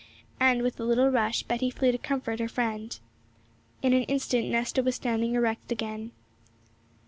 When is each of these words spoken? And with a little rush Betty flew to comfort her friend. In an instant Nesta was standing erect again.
And 0.39 0.63
with 0.63 0.79
a 0.79 0.83
little 0.83 1.09
rush 1.11 1.43
Betty 1.43 1.69
flew 1.69 1.91
to 1.91 1.97
comfort 1.99 2.39
her 2.39 2.47
friend. 2.47 2.99
In 3.83 3.93
an 3.93 4.01
instant 4.05 4.47
Nesta 4.47 4.81
was 4.81 4.95
standing 4.95 5.35
erect 5.35 5.71
again. 5.71 6.11